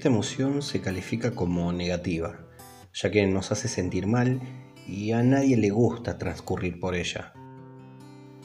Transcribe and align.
Esta 0.00 0.08
emoción 0.08 0.62
se 0.62 0.80
califica 0.80 1.32
como 1.32 1.70
negativa, 1.74 2.48
ya 2.94 3.10
que 3.10 3.26
nos 3.26 3.52
hace 3.52 3.68
sentir 3.68 4.06
mal 4.06 4.40
y 4.88 5.12
a 5.12 5.22
nadie 5.22 5.58
le 5.58 5.68
gusta 5.68 6.16
transcurrir 6.16 6.80
por 6.80 6.94
ella. 6.94 7.34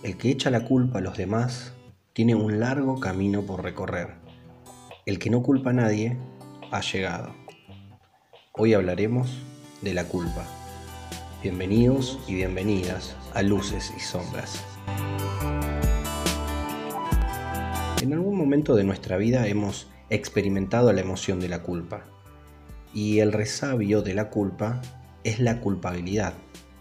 El 0.03 0.17
que 0.17 0.31
echa 0.31 0.49
la 0.49 0.65
culpa 0.65 0.99
a 0.99 1.01
los 1.01 1.15
demás 1.15 1.71
tiene 2.11 2.35
un 2.35 2.59
largo 2.59 2.99
camino 2.99 3.43
por 3.43 3.63
recorrer. 3.63 4.15
El 5.05 5.17
que 5.17 5.29
no 5.29 5.43
culpa 5.43 5.69
a 5.69 5.73
nadie 5.73 6.17
ha 6.71 6.81
llegado. 6.81 7.33
Hoy 8.51 8.73
hablaremos 8.73 9.41
de 9.81 9.93
la 9.93 10.03
culpa. 10.09 10.45
Bienvenidos 11.41 12.19
y 12.27 12.35
bienvenidas 12.35 13.15
a 13.33 13.41
Luces 13.43 13.93
y 13.95 14.01
Sombras. 14.01 14.61
En 18.01 18.11
algún 18.11 18.37
momento 18.37 18.75
de 18.75 18.83
nuestra 18.83 19.15
vida 19.15 19.47
hemos 19.47 19.87
experimentado 20.09 20.91
la 20.93 21.01
emoción 21.01 21.39
de 21.39 21.49
la 21.49 21.63
culpa. 21.63 22.05
Y 22.93 23.19
el 23.19 23.33
resabio 23.33 24.01
de 24.01 24.13
la 24.13 24.29
culpa 24.29 24.81
es 25.23 25.39
la 25.39 25.59
culpabilidad. 25.59 26.33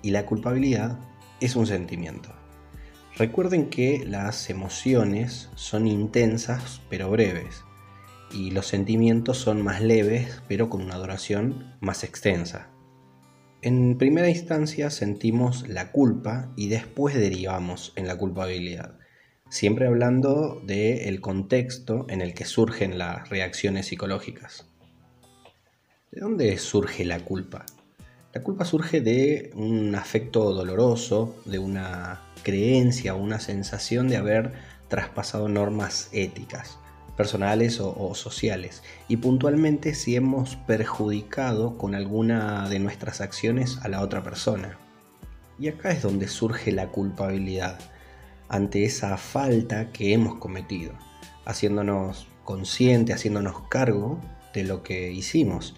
Y 0.02 0.10
la 0.10 0.26
culpabilidad 0.26 0.98
es 1.40 1.56
un 1.56 1.66
sentimiento. 1.66 2.30
Recuerden 3.16 3.70
que 3.70 4.04
las 4.06 4.50
emociones 4.50 5.50
son 5.54 5.86
intensas 5.86 6.80
pero 6.90 7.10
breves. 7.10 7.64
Y 8.32 8.50
los 8.50 8.66
sentimientos 8.66 9.38
son 9.38 9.62
más 9.62 9.80
leves 9.80 10.42
pero 10.48 10.68
con 10.68 10.82
una 10.82 10.96
duración 10.96 11.76
más 11.80 12.04
extensa. 12.04 12.70
En 13.62 13.96
primera 13.96 14.28
instancia 14.28 14.90
sentimos 14.90 15.68
la 15.68 15.90
culpa 15.90 16.52
y 16.56 16.68
después 16.68 17.14
derivamos 17.14 17.92
en 17.96 18.06
la 18.06 18.18
culpabilidad 18.18 18.98
siempre 19.48 19.86
hablando 19.86 20.60
del 20.64 21.20
contexto 21.20 22.06
en 22.08 22.20
el 22.20 22.34
que 22.34 22.44
surgen 22.44 22.98
las 22.98 23.28
reacciones 23.28 23.86
psicológicas. 23.86 24.66
¿De 26.10 26.20
dónde 26.20 26.56
surge 26.58 27.04
la 27.04 27.20
culpa? 27.20 27.66
La 28.32 28.42
culpa 28.42 28.64
surge 28.64 29.00
de 29.00 29.52
un 29.54 29.94
afecto 29.94 30.52
doloroso, 30.52 31.36
de 31.44 31.58
una 31.58 32.20
creencia 32.42 33.14
o 33.14 33.18
una 33.18 33.38
sensación 33.38 34.08
de 34.08 34.16
haber 34.16 34.52
traspasado 34.88 35.48
normas 35.48 36.08
éticas, 36.12 36.78
personales 37.16 37.78
o, 37.78 37.94
o, 37.96 38.14
sociales, 38.14 38.82
y 39.06 39.18
puntualmente 39.18 39.94
si 39.94 40.16
hemos 40.16 40.56
perjudicado 40.56 41.78
con 41.78 41.94
alguna 41.94 42.68
de 42.68 42.80
nuestras 42.80 43.20
acciones 43.20 43.78
a 43.82 43.88
la 43.88 44.00
otra 44.00 44.22
persona. 44.24 44.78
Y 45.58 45.68
acá 45.68 45.92
es 45.92 46.02
donde 46.02 46.26
surge 46.26 46.72
la 46.72 46.88
culpabilidad 46.88 47.78
ante 48.48 48.84
esa 48.84 49.16
falta 49.16 49.90
que 49.90 50.12
hemos 50.12 50.36
cometido, 50.36 50.92
haciéndonos 51.44 52.28
consciente, 52.44 53.12
haciéndonos 53.12 53.68
cargo 53.68 54.20
de 54.52 54.64
lo 54.64 54.82
que 54.82 55.12
hicimos 55.12 55.74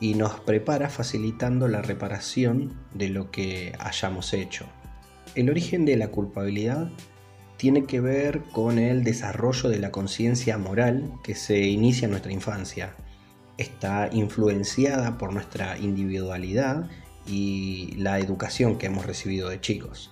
y 0.00 0.14
nos 0.14 0.40
prepara 0.40 0.88
facilitando 0.88 1.68
la 1.68 1.82
reparación 1.82 2.74
de 2.94 3.08
lo 3.08 3.30
que 3.30 3.74
hayamos 3.78 4.32
hecho. 4.32 4.66
El 5.34 5.50
origen 5.50 5.84
de 5.84 5.96
la 5.96 6.08
culpabilidad 6.08 6.90
tiene 7.56 7.84
que 7.84 8.00
ver 8.00 8.42
con 8.52 8.78
el 8.78 9.04
desarrollo 9.04 9.68
de 9.68 9.78
la 9.78 9.90
conciencia 9.90 10.56
moral 10.56 11.12
que 11.22 11.34
se 11.34 11.60
inicia 11.68 12.06
en 12.06 12.12
nuestra 12.12 12.32
infancia. 12.32 12.94
Está 13.58 14.08
influenciada 14.12 15.18
por 15.18 15.34
nuestra 15.34 15.78
individualidad 15.78 16.88
y 17.26 17.94
la 17.98 18.18
educación 18.18 18.78
que 18.78 18.86
hemos 18.86 19.04
recibido 19.04 19.50
de 19.50 19.60
chicos 19.60 20.10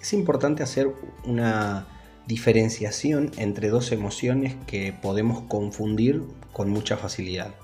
es 0.00 0.12
importante 0.12 0.62
hacer 0.62 0.88
una 1.24 1.86
diferenciación 2.26 3.32
entre 3.36 3.68
dos 3.68 3.92
emociones 3.92 4.56
que 4.66 4.92
podemos 4.92 5.42
confundir 5.42 6.22
con 6.52 6.70
mucha 6.70 6.96
facilidad. 6.96 7.54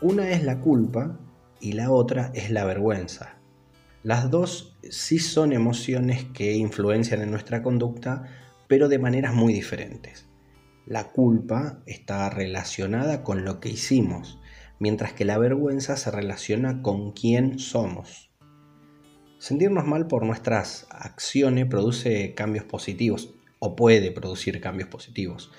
Una 0.00 0.30
es 0.30 0.42
la 0.42 0.60
culpa 0.60 1.18
y 1.60 1.72
la 1.72 1.90
otra 1.90 2.32
es 2.34 2.50
la 2.50 2.64
vergüenza. 2.64 3.36
Las 4.02 4.30
dos 4.30 4.76
sí 4.90 5.20
son 5.20 5.52
emociones 5.52 6.24
que 6.34 6.54
influencian 6.54 7.22
en 7.22 7.30
nuestra 7.30 7.62
conducta, 7.62 8.24
pero 8.66 8.88
de 8.88 8.98
maneras 8.98 9.34
muy 9.34 9.52
diferentes. 9.52 10.26
La 10.86 11.12
culpa 11.12 11.78
está 11.86 12.28
relacionada 12.30 13.22
con 13.22 13.44
lo 13.44 13.60
que 13.60 13.68
hicimos, 13.68 14.40
mientras 14.80 15.12
que 15.12 15.24
la 15.24 15.38
vergüenza 15.38 15.96
se 15.96 16.10
relaciona 16.10 16.82
con 16.82 17.12
quién 17.12 17.60
somos. 17.60 18.31
Sentirnos 19.42 19.84
mal 19.84 20.06
por 20.06 20.24
nuestras 20.24 20.86
acciones 20.88 21.66
produce 21.66 22.32
cambios 22.32 22.64
positivos 22.64 23.34
o 23.58 23.74
puede 23.74 24.12
producir 24.12 24.60
cambios 24.60 24.88
positivos. 24.88 25.50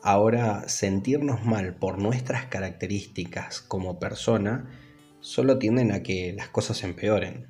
Ahora, 0.00 0.68
sentirnos 0.68 1.44
mal 1.44 1.74
por 1.74 1.98
nuestras 1.98 2.46
características 2.46 3.60
como 3.60 3.98
persona 3.98 4.70
solo 5.18 5.58
tienden 5.58 5.90
a 5.90 6.04
que 6.04 6.32
las 6.34 6.50
cosas 6.50 6.84
empeoren. 6.84 7.48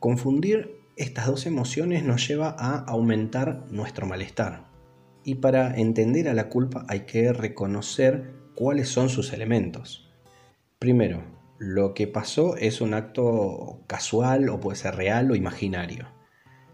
Confundir 0.00 0.74
estas 0.96 1.26
dos 1.26 1.44
emociones 1.44 2.02
nos 2.02 2.26
lleva 2.26 2.56
a 2.58 2.78
aumentar 2.78 3.66
nuestro 3.68 4.06
malestar. 4.06 4.70
Y 5.22 5.34
para 5.34 5.76
entender 5.76 6.30
a 6.30 6.34
la 6.34 6.48
culpa 6.48 6.86
hay 6.88 7.00
que 7.00 7.30
reconocer 7.34 8.32
cuáles 8.54 8.88
son 8.88 9.10
sus 9.10 9.34
elementos. 9.34 10.10
Primero, 10.78 11.43
lo 11.58 11.94
que 11.94 12.06
pasó 12.06 12.56
es 12.56 12.80
un 12.80 12.94
acto 12.94 13.80
casual 13.86 14.48
o 14.48 14.60
puede 14.60 14.76
ser 14.76 14.96
real 14.96 15.30
o 15.30 15.36
imaginario. 15.36 16.08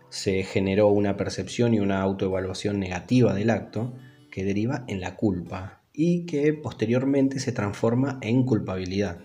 Se 0.08 0.42
generó 0.42 0.88
una 0.88 1.16
percepción 1.16 1.74
y 1.74 1.80
una 1.80 2.00
autoevaluación 2.00 2.80
negativa 2.80 3.34
del 3.34 3.50
acto 3.50 3.94
que 4.30 4.44
deriva 4.44 4.84
en 4.88 5.00
la 5.00 5.16
culpa 5.16 5.82
y 5.92 6.24
que 6.26 6.52
posteriormente 6.54 7.41
se 7.41 7.52
transforma 7.52 8.18
en 8.22 8.44
culpabilidad. 8.44 9.20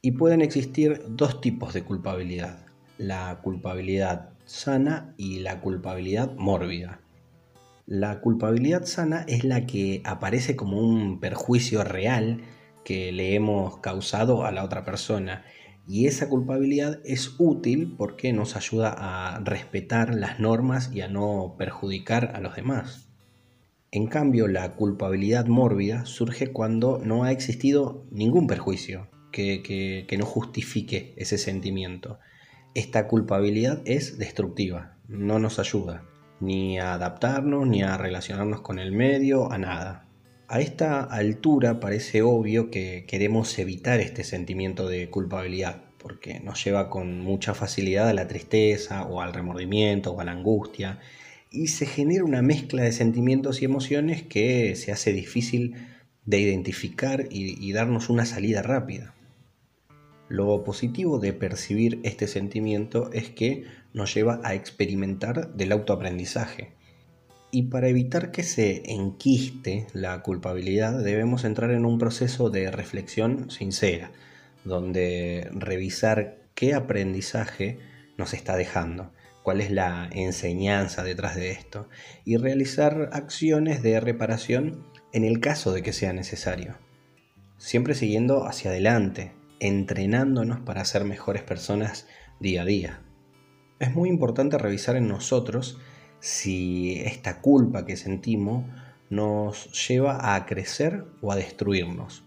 Y 0.00 0.12
pueden 0.12 0.42
existir 0.42 1.02
dos 1.08 1.40
tipos 1.40 1.74
de 1.74 1.82
culpabilidad, 1.82 2.66
la 2.98 3.40
culpabilidad 3.42 4.30
sana 4.44 5.14
y 5.16 5.40
la 5.40 5.60
culpabilidad 5.60 6.34
mórbida. 6.36 7.00
La 7.86 8.20
culpabilidad 8.20 8.84
sana 8.84 9.24
es 9.28 9.44
la 9.44 9.66
que 9.66 10.02
aparece 10.04 10.56
como 10.56 10.78
un 10.78 11.20
perjuicio 11.20 11.84
real 11.84 12.42
que 12.84 13.12
le 13.12 13.34
hemos 13.34 13.78
causado 13.78 14.44
a 14.44 14.52
la 14.52 14.64
otra 14.64 14.84
persona. 14.84 15.44
Y 15.86 16.06
esa 16.06 16.28
culpabilidad 16.28 17.00
es 17.04 17.34
útil 17.38 17.94
porque 17.96 18.32
nos 18.32 18.56
ayuda 18.56 18.94
a 18.96 19.40
respetar 19.40 20.14
las 20.14 20.40
normas 20.40 20.90
y 20.92 21.00
a 21.02 21.08
no 21.08 21.56
perjudicar 21.58 22.32
a 22.34 22.40
los 22.40 22.56
demás. 22.56 23.08
En 23.90 24.06
cambio, 24.06 24.48
la 24.48 24.74
culpabilidad 24.74 25.46
mórbida 25.46 26.04
surge 26.04 26.52
cuando 26.52 26.98
no 26.98 27.24
ha 27.24 27.32
existido 27.32 28.06
ningún 28.10 28.46
perjuicio 28.46 29.08
que, 29.30 29.62
que, 30.08 30.18
no 30.18 30.26
justifique 30.26 31.14
ese 31.16 31.38
sentimiento. 31.38 32.18
Esta 32.74 33.06
culpabilidad 33.06 33.82
es 33.84 34.18
destructiva, 34.18 34.96
no 35.06 35.38
nos 35.38 35.58
ayuda 35.58 36.04
ni 36.40 36.78
a 36.78 36.94
adaptarnos, 36.94 37.66
ni 37.66 37.82
a 37.82 37.96
relacionarnos 37.96 38.60
con 38.60 38.78
el 38.78 38.92
medio, 38.92 39.50
a 39.50 39.58
nada. 39.58 40.03
A 40.46 40.60
esta 40.60 41.02
altura 41.02 41.80
parece 41.80 42.20
obvio 42.20 42.70
que 42.70 43.06
queremos 43.08 43.58
evitar 43.58 44.00
este 44.00 44.24
sentimiento 44.24 44.88
de 44.88 45.08
culpabilidad, 45.08 45.84
porque 45.96 46.38
nos 46.40 46.62
lleva 46.62 46.90
con 46.90 47.20
mucha 47.20 47.54
facilidad 47.54 48.10
a 48.10 48.14
la 48.14 48.28
tristeza 48.28 49.04
o 49.06 49.22
al 49.22 49.32
remordimiento 49.32 50.12
o 50.12 50.20
a 50.20 50.24
la 50.24 50.32
angustia, 50.32 51.00
y 51.50 51.68
se 51.68 51.86
genera 51.86 52.24
una 52.24 52.42
mezcla 52.42 52.82
de 52.82 52.92
sentimientos 52.92 53.62
y 53.62 53.64
emociones 53.64 54.22
que 54.22 54.76
se 54.76 54.92
hace 54.92 55.14
difícil 55.14 55.76
de 56.26 56.40
identificar 56.40 57.26
y, 57.30 57.72
darnos 57.72 58.10
una 58.10 58.26
salida 58.26 58.60
rápida. 58.60 59.14
Lo 60.28 60.62
positivo 60.62 61.18
de 61.18 61.32
percibir 61.32 62.00
este 62.02 62.28
sentimiento 62.28 63.10
es 63.12 63.30
que 63.30 63.64
nos 63.94 64.14
lleva 64.14 64.40
a 64.44 64.54
experimentar 64.54 65.54
del 65.54 65.72
autoaprendizaje 65.72 66.72
y 67.54 67.62
para 67.62 67.86
evitar 67.88 68.32
que 68.32 68.42
se 68.42 68.82
enquiste 68.90 69.86
la 69.92 70.22
culpabilidad 70.22 70.98
debemos 70.98 71.44
entrar 71.44 71.70
en 71.70 71.86
un 71.86 71.98
proceso 71.98 72.50
de 72.50 72.68
reflexión 72.72 73.48
sincera, 73.48 74.10
donde 74.64 75.48
revisar 75.52 76.38
qué 76.56 76.74
aprendizaje 76.74 77.78
nos 78.18 78.34
está 78.34 78.56
dejando, 78.56 79.12
cuál 79.44 79.60
es 79.60 79.70
la 79.70 80.10
enseñanza 80.10 81.04
detrás 81.04 81.36
de 81.36 81.52
esto 81.52 81.88
y 82.24 82.38
realizar 82.38 83.10
acciones 83.12 83.84
de 83.84 84.00
reparación 84.00 84.84
en 85.12 85.22
el 85.22 85.38
caso 85.38 85.72
de 85.72 85.82
que 85.84 85.92
sea 85.92 86.12
necesario. 86.12 86.74
Siempre 87.56 87.94
siguiendo 87.94 88.48
hacia 88.48 88.72
adelante, 88.72 89.30
entrenándonos 89.60 90.58
para 90.58 90.84
ser 90.84 91.04
mejores 91.04 91.44
personas 91.44 92.08
día 92.40 92.62
a 92.62 92.64
día. 92.64 93.00
Es 93.78 93.94
muy 93.94 94.08
importante 94.08 94.58
revisar 94.58 94.96
en 94.96 95.06
nosotros 95.06 95.78
si 96.24 97.02
esta 97.02 97.42
culpa 97.42 97.84
que 97.84 97.98
sentimos 97.98 98.64
nos 99.10 99.86
lleva 99.86 100.34
a 100.34 100.46
crecer 100.46 101.04
o 101.20 101.30
a 101.30 101.36
destruirnos. 101.36 102.24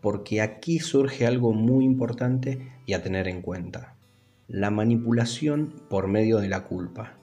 Porque 0.00 0.40
aquí 0.40 0.78
surge 0.78 1.26
algo 1.26 1.52
muy 1.52 1.84
importante 1.84 2.70
y 2.86 2.92
a 2.92 3.02
tener 3.02 3.26
en 3.26 3.42
cuenta. 3.42 3.96
La 4.46 4.70
manipulación 4.70 5.74
por 5.90 6.06
medio 6.06 6.38
de 6.38 6.48
la 6.48 6.62
culpa. 6.62 7.18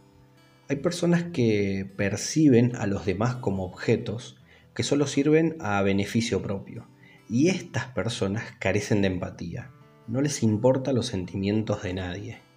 Hay 0.67 0.75
personas 0.75 1.23
que 1.23 1.89
perciben 1.95 2.75
a 2.75 2.85
los 2.85 3.05
demás 3.05 3.35
como 3.35 3.63
objetos 3.63 4.43
que 4.73 4.83
solo 4.83 5.07
sirven 5.07 5.55
a 5.61 5.81
beneficio 5.81 6.41
propio 6.41 6.87
Y 7.29 7.47
estas 7.47 7.85
personas 7.85 8.43
carecen 8.59 9.01
de 9.01 9.07
empatía. 9.07 9.71
No 10.09 10.19
les 10.19 10.43
importa 10.43 10.91
los 10.91 11.07
sentimientos 11.07 11.81
de 11.81 11.93
nadie. 11.93 12.48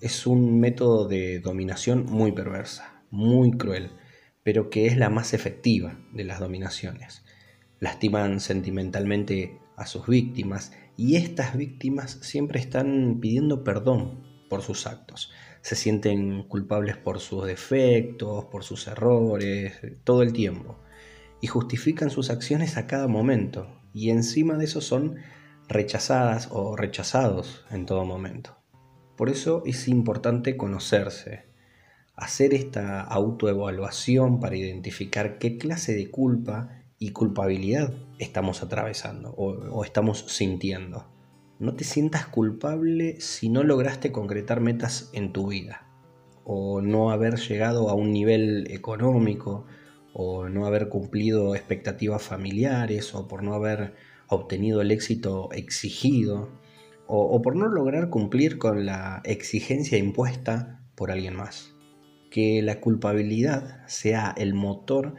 Es 0.00 0.26
un 0.26 0.60
método 0.60 1.08
de 1.08 1.40
dominación 1.40 2.04
muy 2.04 2.30
perversa, 2.32 3.02
muy 3.10 3.52
cruel, 3.52 3.92
pero 4.42 4.68
que 4.68 4.84
es 4.86 4.98
la 4.98 5.08
más 5.08 5.32
efectiva 5.32 5.98
de 6.12 6.24
las 6.24 6.38
dominaciones. 6.38 7.24
Lastiman 7.80 8.40
sentimentalmente 8.40 9.58
a 9.74 9.86
sus 9.86 10.06
víctimas 10.06 10.72
y 10.98 11.16
estas 11.16 11.56
víctimas 11.56 12.18
siempre 12.20 12.60
están 12.60 13.20
pidiendo 13.20 13.64
perdón 13.64 14.22
por 14.50 14.60
sus 14.60 14.86
actos. 14.86 15.32
Se 15.62 15.76
sienten 15.76 16.42
culpables 16.42 16.98
por 16.98 17.18
sus 17.18 17.46
defectos, 17.46 18.44
por 18.46 18.64
sus 18.64 18.88
errores, 18.88 19.80
todo 20.04 20.22
el 20.22 20.34
tiempo. 20.34 20.78
Y 21.40 21.46
justifican 21.46 22.10
sus 22.10 22.28
acciones 22.28 22.76
a 22.76 22.86
cada 22.86 23.08
momento. 23.08 23.80
Y 23.94 24.10
encima 24.10 24.58
de 24.58 24.66
eso 24.66 24.82
son 24.82 25.16
rechazadas 25.68 26.48
o 26.50 26.76
rechazados 26.76 27.64
en 27.70 27.86
todo 27.86 28.04
momento. 28.04 28.58
Por 29.16 29.30
eso 29.30 29.62
es 29.64 29.88
importante 29.88 30.56
conocerse, 30.56 31.46
hacer 32.14 32.54
esta 32.54 33.00
autoevaluación 33.00 34.40
para 34.40 34.56
identificar 34.56 35.38
qué 35.38 35.56
clase 35.58 35.94
de 35.94 36.10
culpa 36.10 36.82
y 36.98 37.10
culpabilidad 37.10 37.94
estamos 38.18 38.62
atravesando 38.62 39.30
o, 39.30 39.84
estamos 39.84 40.24
sintiendo. 40.28 41.06
No 41.58 41.74
te 41.74 41.84
sientas 41.84 42.26
culpable 42.26 43.20
si 43.20 43.48
no 43.48 43.62
lograste 43.62 44.12
concretar 44.12 44.60
metas 44.60 45.10
en 45.14 45.32
tu 45.32 45.48
vida, 45.48 45.86
o 46.44 46.82
no 46.82 47.10
haber 47.10 47.36
llegado 47.36 47.88
a 47.88 47.94
un 47.94 48.12
nivel 48.12 48.70
económico, 48.70 49.64
o 50.12 50.48
no 50.48 50.66
haber 50.66 50.88
cumplido 50.88 51.54
expectativas 51.54 52.22
familiares, 52.22 53.14
o 53.14 53.28
por 53.28 53.42
no 53.42 53.54
haber 53.54 53.94
obtenido 54.28 54.82
el 54.82 54.90
éxito 54.90 55.50
exigido, 55.52 56.50
o 57.08 57.40
por 57.42 57.56
no 57.56 57.68
lograr 57.68 58.10
cumplir 58.10 58.58
con 58.58 58.86
la 58.86 59.20
exigencia 59.24 59.98
impuesta 59.98 60.82
por 60.96 61.10
alguien 61.10 61.36
más. 61.36 61.74
Que 62.30 62.60
la 62.62 62.80
culpabilidad 62.80 63.86
sea 63.86 64.34
el 64.36 64.54
motor 64.54 65.14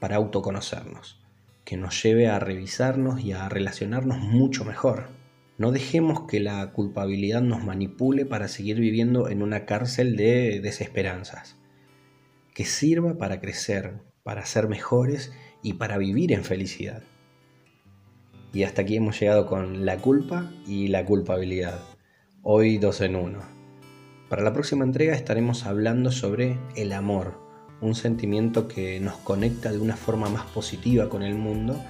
para 0.00 0.16
autoconocernos, 0.16 1.20
que 1.64 1.76
nos 1.76 2.02
lleve 2.02 2.28
a 2.28 2.38
revisarnos 2.38 3.22
y 3.22 3.32
a 3.32 3.48
relacionarnos 3.48 4.18
mucho 4.18 4.64
mejor. 4.64 5.08
No 5.56 5.72
dejemos 5.72 6.26
que 6.28 6.40
la 6.40 6.72
culpabilidad 6.72 7.40
nos 7.40 7.64
manipule 7.64 8.26
para 8.26 8.48
seguir 8.48 8.80
viviendo 8.80 9.28
en 9.28 9.42
una 9.42 9.66
cárcel 9.66 10.16
de 10.16 10.60
desesperanzas. 10.60 11.56
Que 12.54 12.64
sirva 12.64 13.18
para 13.18 13.40
crecer, 13.40 14.00
para 14.22 14.44
ser 14.46 14.68
mejores 14.68 15.32
y 15.62 15.74
para 15.74 15.96
vivir 15.96 16.32
en 16.32 16.44
felicidad. 16.44 17.02
Y 18.54 18.62
hasta 18.62 18.82
aquí 18.82 18.96
hemos 18.96 19.18
llegado 19.18 19.46
con 19.46 19.84
la 19.84 19.98
culpa 19.98 20.52
y 20.64 20.86
la 20.86 21.04
culpabilidad. 21.04 21.80
Hoy 22.42 22.78
dos 22.78 23.00
en 23.00 23.16
uno. 23.16 23.40
Para 24.30 24.42
la 24.42 24.52
próxima 24.52 24.84
entrega 24.84 25.14
estaremos 25.14 25.66
hablando 25.66 26.12
sobre 26.12 26.56
el 26.76 26.92
amor, 26.92 27.40
un 27.80 27.96
sentimiento 27.96 28.68
que 28.68 29.00
nos 29.00 29.16
conecta 29.16 29.72
de 29.72 29.80
una 29.80 29.96
forma 29.96 30.28
más 30.28 30.44
positiva 30.46 31.08
con 31.08 31.24
el 31.24 31.34
mundo 31.34 31.82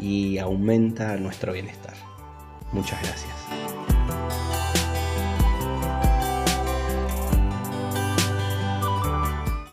y 0.00 0.38
aumenta 0.38 1.16
nuestro 1.18 1.52
bienestar. 1.52 1.94
Muchas 2.72 3.00
gracias. 3.00 3.77